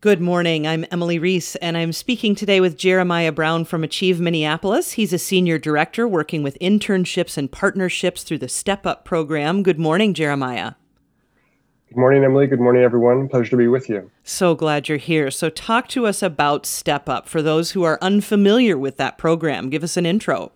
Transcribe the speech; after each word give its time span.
Good 0.00 0.20
morning. 0.20 0.64
I'm 0.64 0.86
Emily 0.92 1.18
Reese, 1.18 1.56
and 1.56 1.76
I'm 1.76 1.92
speaking 1.92 2.36
today 2.36 2.60
with 2.60 2.78
Jeremiah 2.78 3.32
Brown 3.32 3.64
from 3.64 3.82
Achieve 3.82 4.20
Minneapolis. 4.20 4.92
He's 4.92 5.12
a 5.12 5.18
senior 5.18 5.58
director 5.58 6.06
working 6.06 6.44
with 6.44 6.56
internships 6.60 7.36
and 7.36 7.50
partnerships 7.50 8.22
through 8.22 8.38
the 8.38 8.48
Step 8.48 8.86
Up 8.86 9.04
program. 9.04 9.64
Good 9.64 9.80
morning, 9.80 10.14
Jeremiah. 10.14 10.74
Good 11.88 11.96
morning, 11.96 12.22
Emily. 12.22 12.46
Good 12.46 12.60
morning, 12.60 12.84
everyone. 12.84 13.28
Pleasure 13.28 13.50
to 13.50 13.56
be 13.56 13.66
with 13.66 13.88
you. 13.88 14.08
So 14.22 14.54
glad 14.54 14.88
you're 14.88 14.98
here. 14.98 15.32
So, 15.32 15.50
talk 15.50 15.88
to 15.88 16.06
us 16.06 16.22
about 16.22 16.64
Step 16.64 17.08
Up 17.08 17.28
for 17.28 17.42
those 17.42 17.72
who 17.72 17.82
are 17.82 17.98
unfamiliar 18.00 18.78
with 18.78 18.98
that 18.98 19.18
program. 19.18 19.68
Give 19.68 19.82
us 19.82 19.96
an 19.96 20.06
intro. 20.06 20.52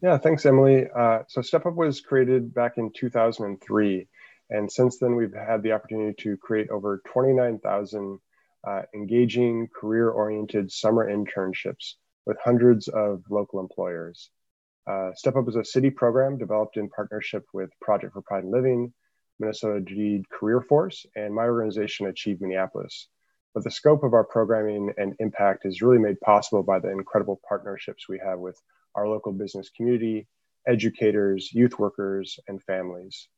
Yeah, 0.00 0.16
thanks, 0.16 0.46
Emily. 0.46 0.86
Uh, 0.96 1.18
so, 1.28 1.42
Step 1.42 1.66
Up 1.66 1.74
was 1.74 2.00
created 2.00 2.54
back 2.54 2.78
in 2.78 2.90
2003. 2.94 4.08
And 4.48 4.72
since 4.72 4.96
then, 4.96 5.16
we've 5.16 5.34
had 5.34 5.62
the 5.62 5.72
opportunity 5.72 6.14
to 6.22 6.38
create 6.38 6.70
over 6.70 7.02
29,000 7.04 8.20
uh, 8.66 8.82
engaging, 8.94 9.68
career 9.74 10.10
oriented 10.10 10.70
summer 10.70 11.10
internships 11.10 11.94
with 12.26 12.38
hundreds 12.42 12.88
of 12.88 13.22
local 13.30 13.60
employers. 13.60 14.30
Uh, 14.86 15.10
Step 15.14 15.36
Up 15.36 15.48
is 15.48 15.56
a 15.56 15.64
city 15.64 15.90
program 15.90 16.38
developed 16.38 16.76
in 16.76 16.88
partnership 16.88 17.44
with 17.52 17.70
Project 17.80 18.12
for 18.12 18.22
Pride 18.22 18.44
and 18.44 18.52
Living, 18.52 18.92
Minnesota 19.38 19.80
DEED 19.80 20.28
Career 20.28 20.60
Force, 20.60 21.06
and 21.16 21.34
my 21.34 21.44
organization, 21.44 22.06
Achieve 22.06 22.40
Minneapolis. 22.40 23.08
But 23.54 23.64
the 23.64 23.70
scope 23.70 24.02
of 24.02 24.14
our 24.14 24.24
programming 24.24 24.92
and 24.96 25.14
impact 25.20 25.64
is 25.64 25.80
really 25.80 25.98
made 25.98 26.20
possible 26.20 26.62
by 26.62 26.80
the 26.80 26.90
incredible 26.90 27.40
partnerships 27.48 28.08
we 28.08 28.20
have 28.24 28.38
with 28.38 28.60
our 28.94 29.08
local 29.08 29.32
business 29.32 29.70
community, 29.70 30.26
educators, 30.66 31.52
youth 31.52 31.78
workers, 31.78 32.38
and 32.48 32.62
families. 32.62 33.28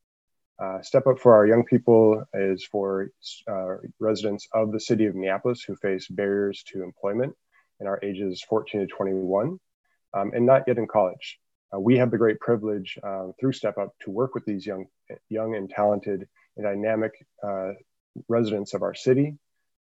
Uh, 0.59 0.81
Step 0.81 1.05
Up 1.05 1.19
for 1.19 1.35
our 1.35 1.45
young 1.45 1.63
people 1.63 2.23
is 2.33 2.65
for 2.65 3.11
uh, 3.47 3.75
residents 3.99 4.47
of 4.53 4.71
the 4.71 4.79
city 4.79 5.05
of 5.05 5.13
Minneapolis 5.13 5.61
who 5.61 5.75
face 5.75 6.07
barriers 6.07 6.63
to 6.67 6.83
employment 6.83 7.35
in 7.79 7.85
our 7.85 7.99
ages 8.01 8.43
14 8.49 8.81
to 8.81 8.87
21 8.87 9.59
um, 10.15 10.31
and 10.33 10.45
not 10.45 10.63
yet 10.65 10.79
in 10.79 10.87
college. 10.87 11.39
Uh, 11.73 11.79
we 11.79 11.97
have 11.97 12.09
the 12.09 12.17
great 12.17 12.39
privilege 12.39 12.97
uh, 13.03 13.27
through 13.39 13.53
Step 13.53 13.77
Up 13.77 13.93
to 14.01 14.09
work 14.09 14.33
with 14.33 14.45
these 14.45 14.65
young, 14.65 14.87
young 15.29 15.55
and 15.55 15.69
talented 15.69 16.27
and 16.55 16.65
dynamic 16.65 17.11
uh, 17.43 17.73
residents 18.27 18.73
of 18.73 18.81
our 18.81 18.95
city. 18.95 19.37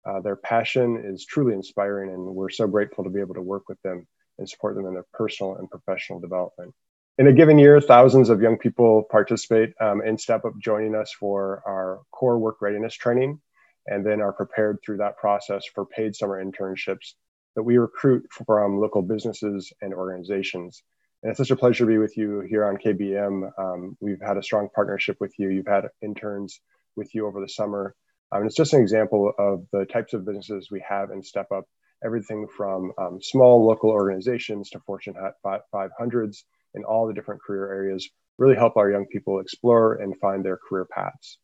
Uh, 0.06 0.20
their 0.20 0.36
passion 0.36 1.02
is 1.04 1.26
truly 1.26 1.54
inspiring, 1.54 2.10
and 2.10 2.24
we're 2.34 2.48
so 2.48 2.66
grateful 2.66 3.04
to 3.04 3.10
be 3.10 3.20
able 3.20 3.34
to 3.34 3.42
work 3.42 3.68
with 3.68 3.80
them 3.82 4.06
and 4.38 4.48
support 4.48 4.74
them 4.74 4.86
in 4.86 4.94
their 4.94 5.06
personal 5.12 5.56
and 5.56 5.70
professional 5.70 6.18
development 6.18 6.74
in 7.18 7.26
a 7.26 7.32
given 7.32 7.58
year, 7.58 7.80
thousands 7.80 8.30
of 8.30 8.40
young 8.40 8.56
people 8.56 9.04
participate 9.10 9.74
um, 9.80 10.00
in 10.02 10.16
Step 10.16 10.44
Up, 10.46 10.54
joining 10.58 10.94
us 10.94 11.12
for 11.12 11.62
our 11.66 12.00
core 12.10 12.38
work 12.38 12.62
readiness 12.62 12.94
training, 12.94 13.38
and 13.86 14.04
then 14.04 14.22
are 14.22 14.32
prepared 14.32 14.78
through 14.84 14.96
that 14.98 15.18
process 15.18 15.64
for 15.74 15.84
paid 15.84 16.16
summer 16.16 16.42
internships 16.42 17.12
that 17.54 17.62
we 17.62 17.76
recruit 17.76 18.26
from 18.30 18.80
local 18.80 19.02
businesses 19.02 19.72
and 19.82 19.92
organizations. 19.92 20.82
And 21.22 21.30
it's 21.30 21.38
such 21.38 21.50
a 21.50 21.56
pleasure 21.56 21.84
to 21.84 21.90
be 21.90 21.98
with 21.98 22.16
you 22.16 22.40
here 22.48 22.64
on 22.64 22.78
KBM. 22.78 23.50
Um, 23.58 23.96
we've 24.00 24.20
had 24.20 24.38
a 24.38 24.42
strong 24.42 24.68
partnership 24.74 25.18
with 25.20 25.38
you. 25.38 25.50
You've 25.50 25.66
had 25.66 25.88
interns 26.00 26.60
with 26.96 27.14
you 27.14 27.26
over 27.26 27.40
the 27.40 27.48
summer. 27.48 27.94
Um, 28.34 28.46
it's 28.46 28.56
just 28.56 28.72
an 28.72 28.80
example 28.80 29.32
of 29.38 29.66
the 29.70 29.84
types 29.84 30.14
of 30.14 30.24
businesses 30.24 30.68
we 30.70 30.82
have 30.88 31.10
in 31.10 31.22
Step 31.22 31.52
Up, 31.52 31.64
everything 32.02 32.46
from 32.48 32.92
um, 32.96 33.18
small 33.20 33.66
local 33.66 33.90
organizations 33.90 34.70
to 34.70 34.80
Fortune 34.80 35.14
500s 35.44 36.44
in 36.74 36.84
all 36.84 37.06
the 37.06 37.14
different 37.14 37.42
career 37.42 37.72
areas 37.72 38.08
really 38.38 38.56
help 38.56 38.76
our 38.76 38.90
young 38.90 39.06
people 39.06 39.40
explore 39.40 39.94
and 39.94 40.14
find 40.20 40.44
their 40.44 40.58
career 40.68 40.86
paths. 40.86 41.38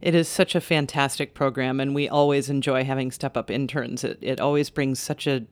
It 0.00 0.14
is 0.14 0.28
such 0.28 0.54
a 0.54 0.60
fantastic 0.60 1.34
program, 1.34 1.80
and 1.80 1.94
we 1.94 2.08
always 2.08 2.48
enjoy 2.48 2.84
having 2.84 3.10
Step 3.10 3.36
Up 3.36 3.50
interns. 3.50 4.04
It, 4.04 4.18
it 4.20 4.40
always 4.40 4.70
brings 4.70 5.00
such 5.00 5.26
a 5.26 5.46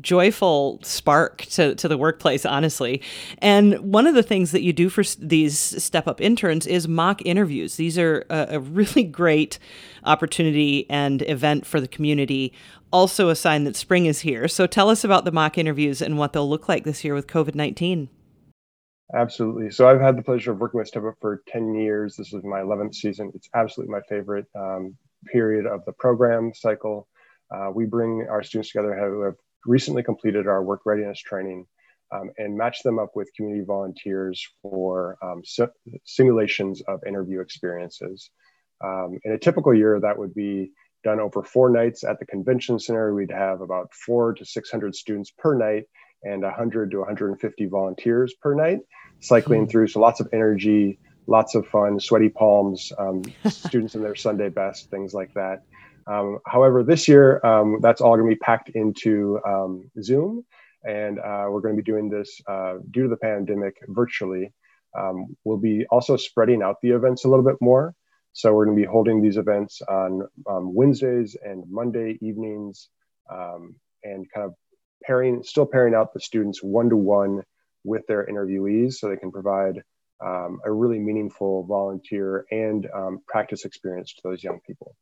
joyful 0.00 0.80
spark 0.82 1.42
to, 1.42 1.74
to 1.76 1.86
the 1.86 1.98
workplace, 1.98 2.44
honestly. 2.44 3.02
And 3.38 3.78
one 3.92 4.06
of 4.06 4.14
the 4.14 4.22
things 4.22 4.50
that 4.52 4.62
you 4.62 4.72
do 4.72 4.88
for 4.88 5.04
these 5.18 5.58
Step 5.58 6.08
Up 6.08 6.20
interns 6.20 6.66
is 6.66 6.88
mock 6.88 7.22
interviews. 7.24 7.76
These 7.76 7.98
are 7.98 8.24
a, 8.30 8.46
a 8.50 8.60
really 8.60 9.04
great 9.04 9.58
opportunity 10.04 10.88
and 10.90 11.22
event 11.22 11.66
for 11.66 11.80
the 11.80 11.88
community. 11.88 12.52
Also, 12.92 13.28
a 13.28 13.36
sign 13.36 13.64
that 13.64 13.76
spring 13.76 14.06
is 14.06 14.20
here. 14.20 14.48
So, 14.48 14.66
tell 14.66 14.90
us 14.90 15.04
about 15.04 15.24
the 15.24 15.32
mock 15.32 15.56
interviews 15.56 16.02
and 16.02 16.18
what 16.18 16.32
they'll 16.32 16.48
look 16.48 16.68
like 16.68 16.84
this 16.84 17.04
year 17.04 17.14
with 17.14 17.26
COVID 17.26 17.54
19. 17.54 18.08
Absolutely. 19.14 19.70
So 19.70 19.86
I've 19.86 20.00
had 20.00 20.16
the 20.16 20.22
pleasure 20.22 20.52
of 20.52 20.58
working 20.58 20.78
with 20.78 20.88
Step 20.88 21.04
Up 21.04 21.14
for 21.20 21.42
10 21.48 21.74
years. 21.74 22.16
This 22.16 22.32
is 22.32 22.42
my 22.44 22.60
11th 22.60 22.94
season. 22.94 23.30
It's 23.34 23.48
absolutely 23.54 23.92
my 23.92 24.00
favorite 24.08 24.46
um, 24.58 24.96
period 25.30 25.66
of 25.66 25.84
the 25.84 25.92
program 25.92 26.52
cycle. 26.54 27.08
Uh, 27.54 27.70
we 27.74 27.84
bring 27.84 28.26
our 28.30 28.42
students 28.42 28.70
together 28.70 28.98
who 28.98 29.22
have 29.22 29.34
recently 29.66 30.02
completed 30.02 30.46
our 30.46 30.62
work 30.62 30.80
readiness 30.86 31.20
training 31.20 31.66
um, 32.12 32.30
and 32.38 32.56
match 32.56 32.82
them 32.82 32.98
up 32.98 33.10
with 33.14 33.30
community 33.36 33.64
volunteers 33.66 34.42
for 34.62 35.18
um, 35.22 35.42
simulations 36.04 36.82
of 36.88 37.00
interview 37.06 37.40
experiences. 37.40 38.30
Um, 38.82 39.18
in 39.24 39.32
a 39.32 39.38
typical 39.38 39.74
year, 39.74 40.00
that 40.00 40.18
would 40.18 40.34
be 40.34 40.72
done 41.04 41.20
over 41.20 41.42
four 41.42 41.68
nights 41.68 42.04
at 42.04 42.18
the 42.18 42.26
convention 42.26 42.78
center. 42.78 43.14
We'd 43.14 43.30
have 43.30 43.60
about 43.60 43.92
four 43.92 44.32
to 44.34 44.44
600 44.44 44.94
students 44.94 45.30
per 45.36 45.54
night 45.54 45.84
and 46.24 46.42
100 46.42 46.90
to 46.92 46.98
150 46.98 47.66
volunteers 47.66 48.34
per 48.34 48.54
night 48.54 48.80
cycling 49.22 49.64
hmm. 49.64 49.68
through. 49.68 49.86
So 49.88 50.00
lots 50.00 50.20
of 50.20 50.28
energy, 50.32 50.98
lots 51.26 51.54
of 51.54 51.66
fun, 51.66 51.98
sweaty 51.98 52.28
palms, 52.28 52.92
um, 52.98 53.22
students 53.48 53.94
in 53.94 54.02
their 54.02 54.16
Sunday 54.16 54.50
best, 54.50 54.90
things 54.90 55.14
like 55.14 55.32
that. 55.34 55.62
Um, 56.06 56.40
however, 56.46 56.82
this 56.82 57.06
year, 57.06 57.44
um, 57.46 57.78
that's 57.80 58.00
all 58.00 58.16
going 58.16 58.28
to 58.28 58.34
be 58.34 58.38
packed 58.38 58.70
into 58.70 59.40
um, 59.46 59.88
Zoom, 60.02 60.44
and 60.82 61.20
uh, 61.20 61.46
we're 61.48 61.60
going 61.60 61.76
to 61.76 61.82
be 61.82 61.90
doing 61.90 62.10
this 62.10 62.40
uh, 62.48 62.78
due 62.90 63.04
to 63.04 63.08
the 63.08 63.16
pandemic 63.16 63.76
virtually. 63.86 64.52
Um, 64.98 65.36
we'll 65.44 65.58
be 65.58 65.86
also 65.90 66.16
spreading 66.16 66.60
out 66.60 66.76
the 66.82 66.90
events 66.90 67.24
a 67.24 67.28
little 67.28 67.44
bit 67.44 67.56
more. 67.60 67.94
So 68.32 68.52
we're 68.52 68.64
going 68.64 68.76
to 68.76 68.82
be 68.82 68.88
holding 68.90 69.22
these 69.22 69.36
events 69.36 69.80
on 69.82 70.22
um, 70.48 70.74
Wednesdays 70.74 71.36
and 71.40 71.64
Monday 71.70 72.18
evenings, 72.20 72.88
and 74.04 74.26
kind 74.34 74.46
of 74.46 74.54
pairing, 75.06 75.42
still 75.42 75.66
pairing 75.66 75.94
out 75.94 76.12
the 76.14 76.20
students 76.20 76.62
one 76.62 76.88
to 76.90 76.96
one 76.96 77.42
with 77.84 78.06
their 78.06 78.26
interviewees 78.26 78.94
so 78.94 79.08
they 79.08 79.16
can 79.16 79.32
provide 79.32 79.82
um, 80.24 80.60
a 80.64 80.70
really 80.70 80.98
meaningful 80.98 81.64
volunteer 81.64 82.46
and 82.50 82.88
um, 82.94 83.20
practice 83.26 83.64
experience 83.64 84.14
to 84.14 84.20
those 84.24 84.42
young 84.42 84.60
people. 84.66 84.94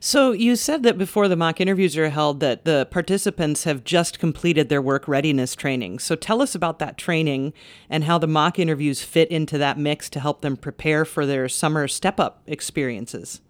So 0.00 0.32
you 0.32 0.56
said 0.56 0.82
that 0.82 0.98
before 0.98 1.28
the 1.28 1.36
mock 1.36 1.60
interviews 1.60 1.96
are 1.96 2.10
held 2.10 2.40
that 2.40 2.64
the 2.64 2.88
participants 2.90 3.64
have 3.64 3.84
just 3.84 4.18
completed 4.18 4.68
their 4.68 4.82
work 4.82 5.06
readiness 5.06 5.54
training. 5.54 6.00
So 6.00 6.16
tell 6.16 6.42
us 6.42 6.54
about 6.54 6.80
that 6.80 6.98
training 6.98 7.52
and 7.88 8.04
how 8.04 8.18
the 8.18 8.26
mock 8.26 8.58
interviews 8.58 9.02
fit 9.02 9.30
into 9.30 9.58
that 9.58 9.78
mix 9.78 10.10
to 10.10 10.20
help 10.20 10.40
them 10.42 10.56
prepare 10.56 11.04
for 11.04 11.26
their 11.26 11.48
summer 11.48 11.86
step 11.86 12.18
up 12.18 12.42
experiences. 12.46 13.40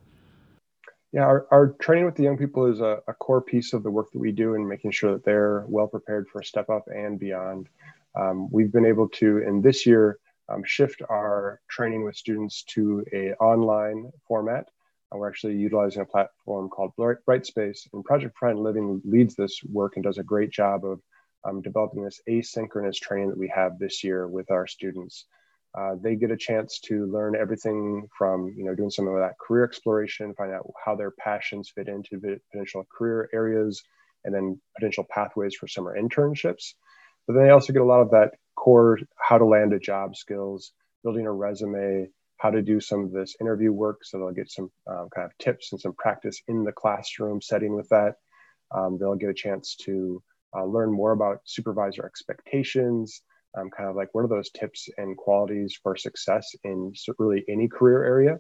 Yeah, 1.12 1.25
our, 1.25 1.47
our 1.50 1.69
training 1.78 2.06
with 2.06 2.15
the 2.15 2.23
young 2.23 2.39
people 2.39 2.65
is 2.67 2.81
a, 2.81 3.03
a 3.06 3.12
core 3.12 3.43
piece 3.43 3.75
of 3.75 3.83
the 3.83 3.91
work 3.91 4.11
that 4.12 4.19
we 4.19 4.33
do 4.33 4.55
in 4.55 4.67
making 4.67 4.93
sure 4.93 5.12
that 5.12 5.25
they're 5.25 5.65
well 5.69 5.87
prepared 5.87 6.27
for 6.28 6.43
step 6.43 6.71
up 6.71 6.89
and 6.89 7.19
beyond. 7.19 7.69
Um, 8.19 8.50
we've 8.50 8.73
been 8.73 8.87
able 8.87 9.09
to, 9.11 9.39
in 9.39 9.61
this 9.61 9.84
year, 9.84 10.19
um, 10.49 10.65
shift 10.65 11.03
our 11.11 11.61
training 11.69 12.05
with 12.05 12.17
students 12.17 12.62
to 12.75 13.05
a 13.12 13.34
online 13.34 14.11
format. 14.27 14.69
Uh, 15.12 15.19
we're 15.19 15.28
actually 15.28 15.56
utilizing 15.56 16.01
a 16.01 16.06
platform 16.06 16.71
called 16.71 16.93
Brightspace, 16.97 17.89
and 17.93 18.05
Project 18.05 18.34
Pride 18.34 18.53
and 18.53 18.62
Living 18.62 19.03
leads 19.05 19.34
this 19.34 19.62
work 19.65 19.97
and 19.97 20.03
does 20.03 20.17
a 20.17 20.22
great 20.22 20.51
job 20.51 20.87
of 20.87 21.01
um, 21.45 21.61
developing 21.61 22.05
this 22.05 22.22
asynchronous 22.27 22.97
training 22.97 23.28
that 23.28 23.39
we 23.39 23.49
have 23.49 23.78
this 23.78 24.03
year 24.03 24.27
with 24.27 24.51
our 24.51 24.67
students. 24.67 25.27
Uh, 25.78 25.94
they 26.03 26.16
get 26.16 26.31
a 26.31 26.37
chance 26.37 26.81
to 26.81 27.06
learn 27.06 27.34
everything 27.34 28.06
from 28.16 28.53
you 28.56 28.65
know 28.65 28.75
doing 28.75 28.91
some 28.91 29.09
of 29.09 29.15
that 29.15 29.38
career 29.38 29.65
exploration, 29.65 30.34
find 30.34 30.53
out 30.53 30.71
how 30.84 30.94
their 30.94 31.10
passions 31.12 31.72
fit 31.75 31.88
into 31.88 32.21
potential 32.50 32.87
career 32.97 33.28
areas, 33.33 33.83
and 34.24 34.34
then 34.34 34.60
potential 34.77 35.07
pathways 35.10 35.54
for 35.54 35.66
summer 35.66 35.97
internships. 35.98 36.74
But 37.27 37.34
then 37.34 37.45
they 37.45 37.51
also 37.51 37.72
get 37.72 37.83
a 37.83 37.86
lot 37.86 38.03
of 38.03 38.10
that 38.10 38.33
core 38.54 38.98
how 39.19 39.39
to 39.39 39.45
land 39.45 39.72
a 39.72 39.78
job 39.78 40.16
skills, 40.16 40.72
building 41.03 41.27
a 41.27 41.33
resume, 41.33 42.09
how 42.36 42.51
to 42.51 42.60
do 42.60 42.80
some 42.80 43.04
of 43.04 43.13
this 43.13 43.36
interview 43.41 43.72
work. 43.72 44.01
So 44.03 44.19
they'll 44.19 44.33
get 44.33 44.51
some 44.51 44.71
um, 44.86 45.09
kind 45.15 45.27
of 45.27 45.39
tips 45.39 45.72
and 45.72 45.80
some 45.80 45.95
practice 45.95 46.42
in 46.48 46.65
the 46.65 46.72
classroom 46.72 47.41
setting 47.41 47.74
with 47.74 47.89
that. 47.91 48.16
Um, 48.74 48.98
they'll 48.98 49.15
get 49.15 49.30
a 49.30 49.34
chance 49.34 49.77
to 49.84 50.22
uh, 50.57 50.65
learn 50.65 50.92
more 50.92 51.13
about 51.13 51.41
supervisor 51.45 52.04
expectations, 52.04 53.22
um, 53.57 53.71
kind 53.71 53.89
of 53.89 53.97
like 53.97 54.09
what 54.13 54.25
are 54.25 54.28
those 54.28 54.51
tips 54.51 54.89
and 54.97 55.16
qualities 55.16 55.78
for 55.83 55.97
success 55.97 56.54
in 56.65 56.93
really 57.19 57.45
any 57.49 57.69
career 57.69 58.04
area. 58.04 58.39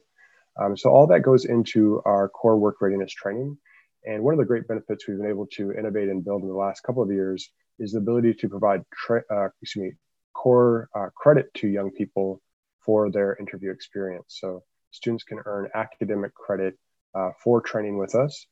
Um, 0.60 0.76
so 0.76 0.90
all 0.90 1.06
that 1.06 1.20
goes 1.20 1.44
into 1.44 2.02
our 2.04 2.28
core 2.28 2.58
work 2.58 2.76
readiness 2.80 3.12
training. 3.12 3.56
And 4.04 4.22
one 4.22 4.34
of 4.34 4.38
the 4.38 4.44
great 4.44 4.66
benefits 4.68 5.06
we've 5.06 5.18
been 5.18 5.28
able 5.28 5.46
to 5.58 5.72
innovate 5.72 6.08
and 6.08 6.24
build 6.24 6.42
in 6.42 6.48
the 6.48 6.54
last 6.54 6.82
couple 6.82 7.02
of 7.02 7.10
years 7.10 7.48
is 7.78 7.92
the 7.92 7.98
ability 7.98 8.34
to 8.34 8.48
provide 8.48 8.82
tra- 8.92 9.24
uh, 9.30 9.48
excuse 9.62 9.84
me, 9.84 9.92
core 10.34 10.88
uh, 10.94 11.08
credit 11.16 11.52
to 11.54 11.68
young 11.68 11.90
people 11.90 12.40
for 12.84 13.10
their 13.10 13.36
interview 13.36 13.70
experience. 13.70 14.36
So 14.40 14.62
students 14.90 15.24
can 15.24 15.38
earn 15.46 15.70
academic 15.74 16.34
credit 16.34 16.74
uh, 17.14 17.30
for 17.42 17.60
training 17.60 17.96
with 17.98 18.14
us. 18.14 18.46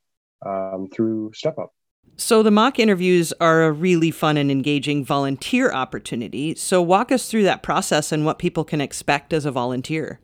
um, 0.45 0.89
through 0.93 1.33
Step 1.35 1.59
Up. 1.59 1.73
So, 2.17 2.43
the 2.43 2.51
mock 2.51 2.79
interviews 2.79 3.33
are 3.41 3.65
a 3.65 3.73
really 3.73 4.11
fun 4.11 4.37
and 4.37 4.51
engaging 4.51 5.05
volunteer 5.05 5.73
opportunity. 5.73 6.55
So, 6.55 6.83
walk 6.83 7.11
us 7.11 7.31
through 7.31 7.45
that 7.45 7.63
process 7.63 8.13
and 8.13 8.25
what 8.25 8.39
people 8.39 8.65
can 8.65 8.81
expect 8.81 9.33
as 9.33 9.47
a 9.47 9.51
volunteer. 9.51 10.21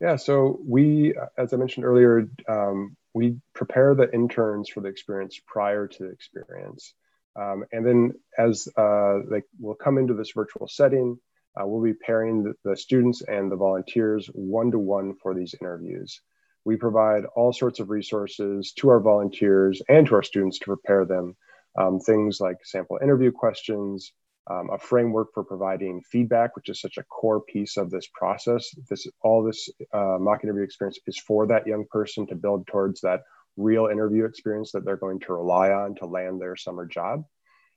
Yeah, 0.00 0.16
so 0.16 0.58
we, 0.66 1.14
as 1.36 1.52
I 1.52 1.56
mentioned 1.56 1.84
earlier, 1.84 2.26
um, 2.48 2.96
we 3.12 3.36
prepare 3.54 3.94
the 3.94 4.12
interns 4.12 4.68
for 4.70 4.80
the 4.80 4.88
experience 4.88 5.38
prior 5.46 5.86
to 5.86 6.04
the 6.04 6.10
experience. 6.10 6.94
Um, 7.36 7.64
and 7.70 7.86
then 7.86 8.12
as 8.38 8.66
uh, 8.76 9.18
they 9.30 9.42
will 9.60 9.74
come 9.74 9.98
into 9.98 10.14
this 10.14 10.32
virtual 10.34 10.68
setting, 10.68 11.18
uh, 11.58 11.66
we'll 11.66 11.82
be 11.82 11.94
pairing 11.94 12.44
the, 12.44 12.54
the, 12.64 12.76
students 12.76 13.22
and 13.22 13.50
the 13.50 13.56
volunteers 13.56 14.28
one 14.32 14.70
to 14.70 14.78
one 14.78 15.14
for 15.22 15.34
these 15.34 15.54
interviews. 15.60 16.20
We 16.64 16.76
provide 16.76 17.24
all 17.36 17.52
sorts 17.52 17.80
of 17.80 17.90
resources 17.90 18.72
to 18.78 18.88
our 18.90 19.00
volunteers 19.00 19.80
and 19.88 20.06
to 20.06 20.14
our 20.14 20.22
students 20.22 20.58
to 20.60 20.66
prepare 20.66 21.04
them. 21.04 21.36
Um, 21.78 22.00
things 22.00 22.40
like 22.40 22.56
sample 22.64 22.98
interview 23.00 23.30
questions, 23.30 24.12
um, 24.50 24.70
a 24.72 24.78
framework 24.78 25.28
for 25.32 25.44
providing 25.44 26.02
feedback, 26.02 26.56
which 26.56 26.68
is 26.68 26.80
such 26.80 26.98
a 26.98 27.04
core 27.04 27.40
piece 27.40 27.76
of 27.76 27.90
this 27.90 28.08
process. 28.12 28.68
This 28.88 29.06
all 29.22 29.42
this 29.42 29.68
uh, 29.92 30.18
mock 30.20 30.42
interview 30.42 30.64
experience 30.64 30.98
is 31.06 31.18
for 31.18 31.46
that 31.46 31.66
young 31.66 31.84
person 31.90 32.26
to 32.26 32.34
build 32.34 32.66
towards 32.66 33.00
that 33.02 33.20
real 33.56 33.86
interview 33.86 34.24
experience 34.24 34.72
that 34.72 34.84
they're 34.84 34.96
going 34.96 35.20
to 35.20 35.32
rely 35.34 35.70
on 35.70 35.94
to 35.96 36.06
land 36.06 36.40
their 36.40 36.56
summer 36.56 36.86
job. 36.86 37.24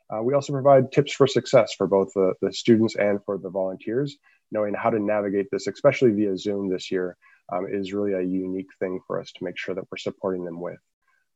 Uh, 0.10 0.22
we 0.22 0.34
also 0.34 0.54
provide 0.54 0.92
tips 0.92 1.14
for 1.14 1.28
success 1.28 1.74
for 1.74 1.88
both 1.88 2.12
the, 2.14 2.34
the 2.42 2.52
students 2.52 2.96
and 2.96 3.20
for 3.26 3.38
the 3.38 3.50
volunteers. 3.50 4.18
Knowing 4.52 4.74
how 4.74 4.90
to 4.90 5.00
navigate 5.00 5.48
this, 5.52 5.66
especially 5.66 6.12
via 6.12 6.38
Zoom 6.38 6.70
this 6.70 6.92
year, 6.92 7.18
um, 7.52 7.68
is 7.70 7.94
really 7.94 8.14
a 8.14 8.22
unique 8.22 8.70
thing 8.80 9.00
for 9.08 9.20
us 9.20 9.32
to 9.34 9.44
make 9.44 9.58
sure 9.58 9.76
that 9.76 9.86
we're 9.92 9.98
supporting 9.98 10.46
them 10.46 10.60
with. 10.60 10.80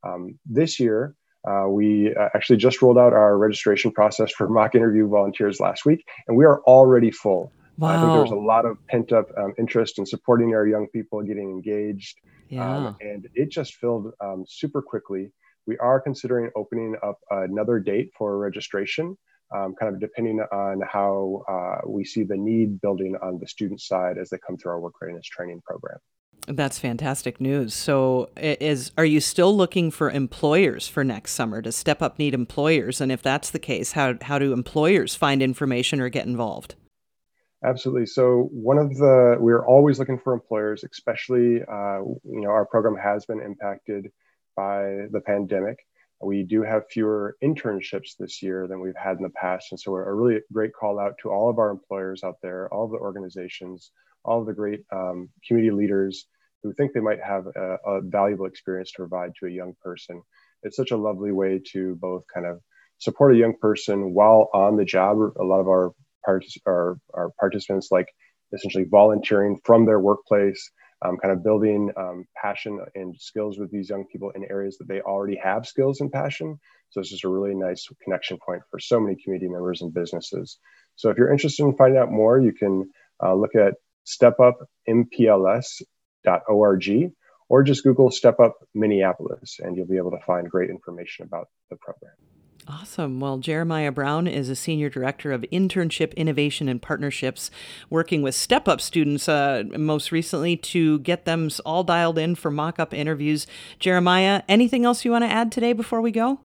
Um, 0.03 0.39
this 0.45 0.79
year, 0.79 1.15
uh, 1.47 1.67
we 1.67 2.13
uh, 2.15 2.29
actually 2.35 2.57
just 2.57 2.81
rolled 2.81 2.97
out 2.97 3.13
our 3.13 3.37
registration 3.37 3.91
process 3.91 4.31
for 4.31 4.47
mock 4.49 4.75
interview 4.75 5.07
volunteers 5.07 5.59
last 5.59 5.85
week, 5.85 6.05
and 6.27 6.37
we 6.37 6.45
are 6.45 6.61
already 6.61 7.11
full. 7.11 7.51
Wow. 7.77 7.89
I 7.89 8.01
think 8.01 8.13
there's 8.13 8.31
a 8.31 8.35
lot 8.35 8.65
of 8.65 8.77
pent 8.87 9.11
up 9.11 9.27
um, 9.37 9.53
interest 9.59 9.99
in 9.99 10.05
supporting 10.05 10.55
our 10.55 10.65
young 10.65 10.87
people 10.87 11.21
getting 11.21 11.51
engaged. 11.51 12.17
Yeah. 12.49 12.77
Um, 12.77 12.97
and 13.01 13.27
it 13.35 13.51
just 13.51 13.75
filled 13.75 14.13
um, 14.19 14.45
super 14.47 14.81
quickly. 14.81 15.31
We 15.67 15.77
are 15.77 15.99
considering 15.99 16.49
opening 16.55 16.95
up 17.03 17.19
another 17.29 17.79
date 17.79 18.11
for 18.17 18.37
registration, 18.37 19.17
um, 19.55 19.75
kind 19.79 19.93
of 19.93 19.99
depending 19.99 20.39
on 20.39 20.81
how 20.81 21.43
uh, 21.47 21.87
we 21.87 22.03
see 22.03 22.23
the 22.23 22.37
need 22.37 22.81
building 22.81 23.15
on 23.21 23.39
the 23.39 23.47
student 23.47 23.81
side 23.81 24.17
as 24.17 24.29
they 24.29 24.37
come 24.45 24.57
through 24.57 24.71
our 24.71 24.79
work 24.79 24.93
readiness 25.01 25.25
training 25.25 25.61
program. 25.65 25.97
That's 26.47 26.79
fantastic 26.79 27.41
news. 27.41 27.73
So, 27.73 28.29
is 28.37 28.91
are 28.97 29.05
you 29.05 29.19
still 29.19 29.55
looking 29.55 29.91
for 29.91 30.09
employers 30.09 30.87
for 30.87 31.03
next 31.03 31.33
summer? 31.33 31.61
Does 31.61 31.75
Step 31.75 32.01
Up 32.01 32.17
need 32.19 32.33
employers? 32.33 33.01
And 33.01 33.11
if 33.11 33.21
that's 33.21 33.49
the 33.49 33.59
case, 33.59 33.93
how 33.93 34.15
how 34.21 34.39
do 34.39 34.53
employers 34.53 35.13
find 35.13 35.41
information 35.41 35.99
or 35.99 36.07
get 36.07 36.25
involved? 36.25 36.75
Absolutely. 37.65 38.05
So, 38.05 38.49
one 38.53 38.77
of 38.77 38.95
the 38.95 39.35
we're 39.39 39.65
always 39.65 39.99
looking 39.99 40.19
for 40.19 40.33
employers, 40.33 40.85
especially 40.89 41.63
uh, 41.63 41.99
you 41.99 42.41
know 42.41 42.49
our 42.49 42.65
program 42.65 42.95
has 42.95 43.25
been 43.25 43.41
impacted 43.41 44.11
by 44.55 45.07
the 45.11 45.21
pandemic. 45.25 45.79
We 46.21 46.43
do 46.43 46.63
have 46.63 46.89
fewer 46.89 47.37
internships 47.43 48.17
this 48.17 48.41
year 48.41 48.67
than 48.67 48.79
we've 48.79 48.95
had 48.95 49.17
in 49.17 49.23
the 49.23 49.29
past, 49.29 49.67
and 49.71 49.79
so 49.79 49.93
a 49.95 50.13
really 50.13 50.41
great 50.51 50.73
call 50.73 50.99
out 50.99 51.13
to 51.21 51.29
all 51.29 51.49
of 51.49 51.59
our 51.59 51.69
employers 51.69 52.23
out 52.23 52.37
there, 52.41 52.73
all 52.73 52.85
of 52.85 52.91
the 52.91 52.97
organizations, 52.97 53.91
all 54.25 54.41
of 54.41 54.47
the 54.47 54.53
great 54.53 54.81
um, 54.91 55.29
community 55.47 55.75
leaders 55.75 56.27
who 56.63 56.73
think 56.73 56.91
they 56.91 56.99
might 56.99 57.21
have 57.23 57.45
a, 57.47 57.77
a, 57.85 58.01
valuable 58.01 58.45
experience 58.45 58.91
to 58.91 58.97
provide 58.97 59.31
to 59.39 59.45
a 59.45 59.51
young 59.51 59.73
person. 59.81 60.21
It's 60.63 60.75
such 60.75 60.91
a 60.91 60.97
lovely 60.97 61.31
way 61.31 61.61
to 61.71 61.95
both 61.95 62.23
kind 62.33 62.45
of 62.45 62.59
support 62.97 63.35
a 63.35 63.37
young 63.37 63.53
person 63.61 64.13
while 64.13 64.49
on 64.53 64.75
the 64.75 64.85
job. 64.85 65.17
A 65.39 65.43
lot 65.43 65.59
of 65.59 65.67
our, 65.67 65.91
partic- 66.27 66.61
our, 66.65 66.97
our 67.13 67.29
participants 67.39 67.89
like 67.91 68.07
essentially 68.53 68.85
volunteering 68.89 69.59
from 69.63 69.85
their 69.85 69.99
workplace, 69.99 70.71
um, 71.07 71.17
kind 71.17 71.31
of 71.31 71.43
building 71.43 71.91
um, 71.97 72.25
passion 72.41 72.79
and 72.95 73.15
skills 73.19 73.57
with 73.57 73.71
these 73.71 73.89
young 73.89 74.05
people 74.11 74.31
in 74.35 74.43
areas 74.49 74.77
that 74.77 74.87
they 74.87 75.01
already 75.01 75.39
have 75.41 75.65
skills 75.65 76.01
and 76.01 76.11
passion. 76.11 76.59
So 76.89 77.01
it's 77.01 77.09
just 77.09 77.23
a 77.23 77.29
really 77.29 77.55
nice 77.55 77.87
connection 78.03 78.37
point 78.45 78.61
for 78.71 78.79
so 78.79 78.99
many 78.99 79.15
community 79.21 79.49
members 79.49 79.81
and 79.81 79.93
businesses. 79.93 80.57
So 80.95 81.09
if 81.09 81.17
you're 81.17 81.31
interested 81.31 81.63
in 81.63 81.75
finding 81.75 81.99
out 81.99 82.11
more, 82.11 82.39
you 82.39 82.53
can 82.53 82.89
uh, 83.23 83.35
look 83.35 83.55
at 83.55 83.73
stepupmpls 84.05 85.81
org, 86.47 87.11
or 87.49 87.63
just 87.63 87.83
Google 87.83 88.11
Step 88.11 88.39
Up 88.39 88.55
Minneapolis, 88.73 89.57
and 89.59 89.75
you'll 89.75 89.87
be 89.87 89.97
able 89.97 90.11
to 90.11 90.19
find 90.25 90.49
great 90.49 90.69
information 90.69 91.25
about 91.25 91.47
the 91.69 91.77
program. 91.77 92.36
Awesome. 92.69 93.21
Well, 93.21 93.37
Jeremiah 93.37 93.93
Brown 93.93 94.27
is 94.27 94.49
a 94.49 94.55
senior 94.55 94.89
director 94.89 95.31
of 95.31 95.45
internship 95.53 96.13
innovation 96.17 96.67
and 96.67 96.81
partnerships, 96.81 97.49
working 97.89 98.21
with 98.21 98.35
Step 98.35 98.67
Up 98.67 98.81
students 98.81 99.29
uh, 99.29 99.63
most 99.77 100.11
recently 100.11 100.57
to 100.57 100.99
get 100.99 101.23
them 101.23 101.49
all 101.65 101.85
dialed 101.85 102.17
in 102.17 102.35
for 102.35 102.51
mock 102.51 102.77
up 102.77 102.93
interviews. 102.93 103.47
Jeremiah, 103.79 104.41
anything 104.49 104.83
else 104.83 105.05
you 105.05 105.11
want 105.11 105.23
to 105.23 105.29
add 105.29 105.49
today 105.49 105.71
before 105.71 106.01
we 106.01 106.11
go? 106.11 106.41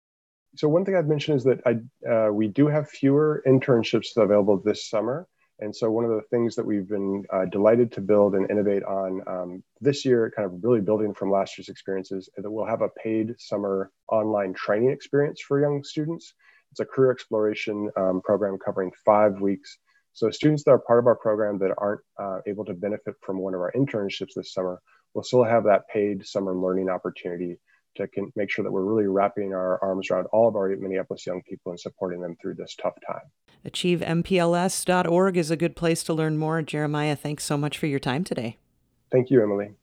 So, 0.56 0.69
one 0.69 0.84
thing 0.84 0.94
I'd 0.94 1.08
mention 1.08 1.34
is 1.37 1.44
that 1.44 1.61
I, 1.64 2.11
uh, 2.11 2.31
we 2.31 2.49
do 2.49 2.67
have 2.67 2.90
fewer 2.90 3.43
internships 3.46 4.14
available 4.17 4.61
this 4.62 4.90
summer. 4.90 5.26
And 5.60 5.76
so, 5.76 5.90
one 5.90 6.04
of 6.04 6.10
the 6.10 6.22
things 6.30 6.56
that 6.56 6.64
we've 6.64 6.88
been 6.88 7.24
uh, 7.30 7.44
delighted 7.44 7.92
to 7.92 8.00
build 8.00 8.34
and 8.34 8.50
innovate 8.50 8.82
on 8.82 9.20
um, 9.26 9.62
this 9.80 10.06
year, 10.06 10.32
kind 10.34 10.46
of 10.46 10.64
really 10.64 10.80
building 10.80 11.12
from 11.12 11.30
last 11.30 11.58
year's 11.58 11.68
experiences, 11.68 12.30
is 12.36 12.42
that 12.42 12.50
we'll 12.50 12.66
have 12.66 12.80
a 12.80 12.88
paid 12.88 13.34
summer 13.38 13.90
online 14.08 14.54
training 14.54 14.90
experience 14.90 15.40
for 15.40 15.60
young 15.60 15.84
students. 15.84 16.32
It's 16.70 16.80
a 16.80 16.86
career 16.86 17.10
exploration 17.10 17.90
um, 17.96 18.22
program 18.22 18.56
covering 18.64 18.90
five 19.04 19.40
weeks. 19.40 19.76
So, 20.14 20.30
students 20.30 20.64
that 20.64 20.70
are 20.70 20.78
part 20.78 20.98
of 20.98 21.06
our 21.06 21.16
program 21.16 21.58
that 21.58 21.74
aren't 21.76 22.00
uh, 22.18 22.38
able 22.46 22.64
to 22.64 22.72
benefit 22.72 23.14
from 23.20 23.38
one 23.38 23.54
of 23.54 23.60
our 23.60 23.72
internships 23.76 24.34
this 24.34 24.54
summer 24.54 24.80
will 25.12 25.22
still 25.22 25.44
have 25.44 25.64
that 25.64 25.88
paid 25.92 26.26
summer 26.26 26.54
learning 26.54 26.88
opportunity 26.88 27.58
to 27.96 28.08
make 28.36 28.50
sure 28.50 28.62
that 28.62 28.72
we're 28.72 28.84
really 28.84 29.06
wrapping 29.06 29.52
our 29.52 29.82
arms 29.82 30.10
around 30.10 30.26
all 30.32 30.48
of 30.48 30.56
our 30.56 30.68
Minneapolis 30.76 31.26
young 31.26 31.42
people 31.42 31.72
and 31.72 31.80
supporting 31.80 32.20
them 32.20 32.36
through 32.40 32.54
this 32.54 32.76
tough 32.80 32.94
time. 33.06 33.50
AchieveMPLS.org 33.66 35.36
is 35.36 35.50
a 35.50 35.56
good 35.56 35.76
place 35.76 36.02
to 36.04 36.14
learn 36.14 36.38
more. 36.38 36.62
Jeremiah, 36.62 37.16
thanks 37.16 37.44
so 37.44 37.56
much 37.56 37.78
for 37.78 37.86
your 37.86 37.98
time 37.98 38.24
today. 38.24 38.56
Thank 39.10 39.30
you, 39.30 39.42
Emily. 39.42 39.74